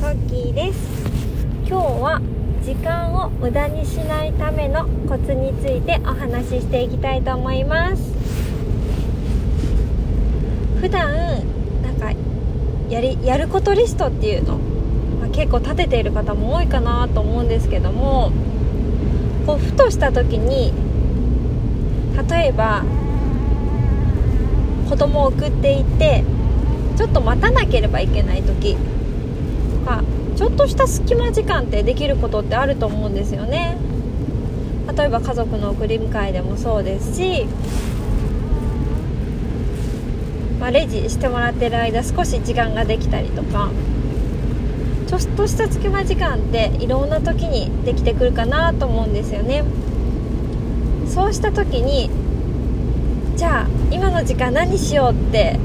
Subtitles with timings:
[0.00, 0.78] トッキーです。
[1.68, 2.20] 今日は
[2.62, 8.02] 時間を無駄にしないためのコツについてお話ししていきたいと思います。
[10.80, 11.42] 普段
[11.82, 12.12] なんか
[12.88, 14.58] やりやることリストっていうの、
[15.20, 18.30] まあ、結構立てている方も多いかなと思うんですけども
[19.46, 20.72] こうふとした時に
[22.30, 22.84] 例えば
[24.88, 26.22] 子供を送っていて
[26.96, 28.76] ちょっと待たなければいけない時
[29.88, 30.02] か
[30.36, 33.76] ちょっとした隙間時間ってできることってあると思うんですよね。
[34.94, 37.46] 例えば家族の送り迎えでもそうですし、
[40.58, 43.70] まあ、レジしてもらってる間少し時間ができたりとか
[45.06, 49.62] ちょっとした隙間時間っていろんな時にできてくるかなと思うんですよね。
[51.06, 52.10] そうした時に
[53.36, 55.58] じゃあ今の時間何しようって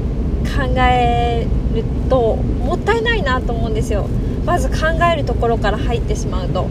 [0.44, 4.06] 考えるともったいないなと思うんですよ。
[4.46, 4.76] まず考
[5.12, 6.68] えるところから入ってしまうと。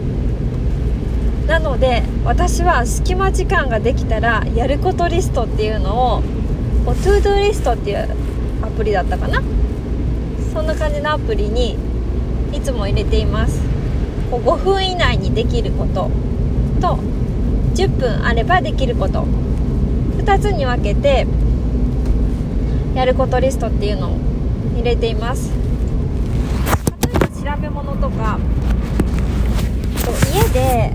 [1.46, 6.22] なので私は隙間時間ができたらやることリストっていうのを
[6.86, 8.08] To Do リストっていう
[8.62, 9.42] アプリだったかな。
[10.52, 11.76] そんな感じのアプリに
[12.52, 13.60] いつも入れています。
[14.30, 16.10] こう5分以内にできること。
[16.80, 16.98] と
[17.74, 19.26] 10分あればできること。
[20.18, 21.26] 2つに分けて
[22.94, 24.16] やることリストっていうのを
[24.74, 25.50] 入れています。
[27.02, 28.38] 例えば調べ物とか。
[30.34, 30.92] 家で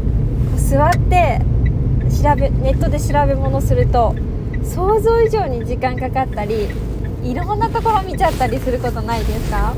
[0.58, 1.42] 座って
[2.22, 4.14] 調べネットで調べ物すると
[4.64, 6.68] 想像以上に時間かかったり
[7.24, 9.74] いろんなところ見ちゃったりすることないですか？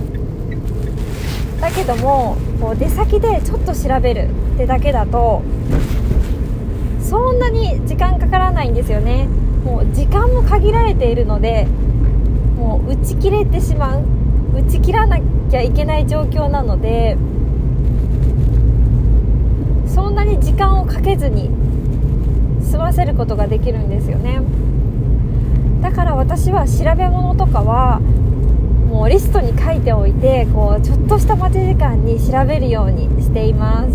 [1.61, 5.43] だけどもこう出先でちょっと調べるってだけだと
[7.01, 9.27] そんなに時間かからないんですよね。
[9.63, 11.67] もう時間も限られているので
[12.61, 14.03] もう打ち切れてしまう
[14.55, 17.17] 打ち切らなきゃいけない状況なので
[19.87, 21.49] そんなに時間をかけずに
[22.61, 24.41] 済ませることができるんですよね。
[25.81, 33.89] だから私は調べ物とかはもうリストに書いておいてこうちょっとした待ち時間に調べるようにしています。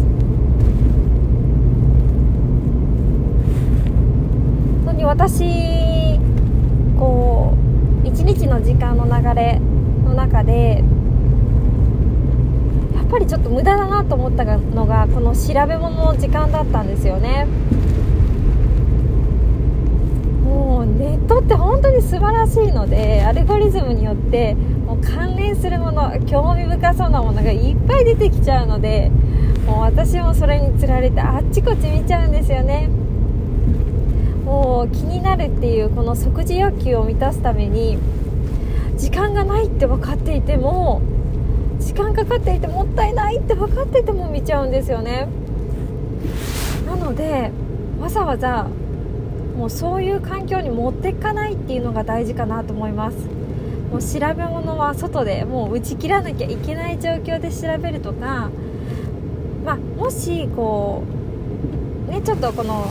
[4.84, 5.85] 本当に私
[8.26, 9.60] 一日の時間の流れ
[10.04, 10.82] の中で
[12.97, 17.47] やっぱりちょっと無駄だなと思ったのがこの調べ物の時間だったんですよね。
[20.44, 29.12] もうネットって本当に素晴らしいのでアルゴリズムによってもう関連するもの興味深そうなものがいっぱい出てきちゃうので
[29.66, 32.88] もう私もそれにつられてあっちこっち見ちゃうんですよね。
[34.47, 37.99] もう気になるっていうこの即時欲求を満たすために
[38.97, 41.03] 時間がないって分かっていても
[41.81, 45.27] 時間かかっていてもったいないって分かってても見ちゃうんですよね。
[46.87, 47.51] なので
[48.01, 48.69] わざわざ
[49.59, 53.17] もうそういう環境に持っていかないっていうのが大事かなと思います。
[53.91, 58.51] もう調べ物は外でもう打ち切らなきゃいけない状況で調べるとか、
[59.65, 61.03] まあ、もしこ
[62.09, 62.87] うねちょっとこの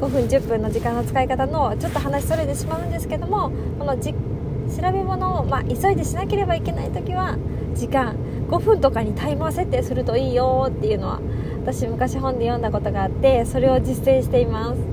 [0.00, 7.36] 5分10分の時間の使い方のちょっと話それてしまうんですけどもこのじ調べ物を、まあ、急いでしなければいけない時は
[7.74, 8.14] 時間
[8.48, 11.20] 5分とかにタイマー設定するといいよっていうのは
[11.62, 14.84] 私昔本で読んだことがあってそれを実践していますや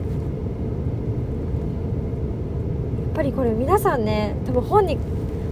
[3.11, 4.97] っぱりこれ皆さんね多分本に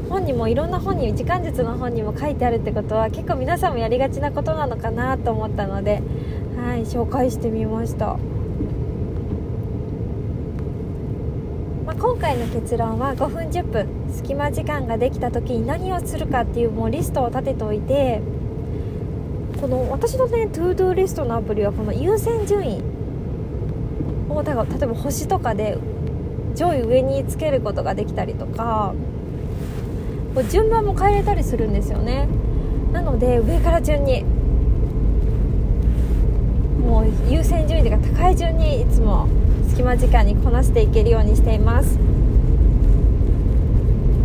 [0.09, 6.01] 本にもいろんな本に時間術の本にも書いてあるってことは結構皆さんもやりがちなことなのかなと思ったので
[6.57, 8.17] はい紹介してみました。
[11.99, 18.21] 今回の結論は5分10分隙間時間ができた時に何をするかっていうもうリストを立てておいて
[19.59, 22.81] この私のね To Do リストのアプリはこの優先順位
[24.29, 25.77] をだから例えば星とかで
[26.55, 28.93] 上位上につけることができたりとか
[30.35, 32.27] こう順番も変えれたりするんですよね。
[32.91, 34.23] なので上から順に
[36.79, 39.27] もう優先順位が高い順にいつも
[39.73, 41.97] 隙間時間にこなしていけるようにしています。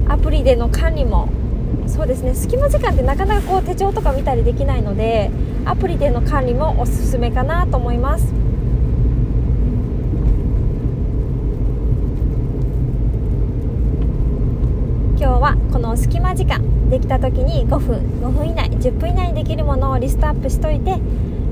[0.06, 1.30] アプリでの管理も
[1.86, 2.34] そうですね。
[2.34, 5.30] 隙間時間ってなかなかこう手帳とか見たりできないので
[5.64, 8.26] アプリでの管理もおすすめかなと思います。
[15.16, 20.98] 今日はこの隙間時間できた時に5分5分以内10分以内にできるものをリストアップしといて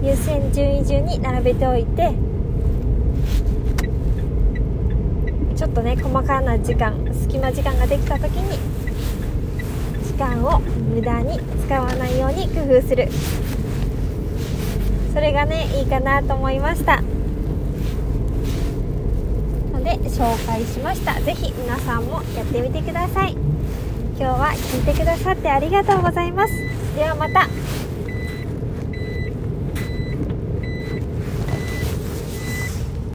[0.02, 2.12] 優先順位順に並べておいて
[5.56, 8.58] ちょっとね細かな時間隙間時間ができた時に
[10.06, 13.08] 時間を無駄に使わないように工夫する。
[15.12, 17.02] それがねいいかなと思いました。
[19.72, 21.20] ので紹介しました。
[21.20, 23.32] 是非皆さんもやってみてください。
[24.18, 26.54] 今日は聞いてくださってありがとうございます。
[26.96, 27.46] ではまた。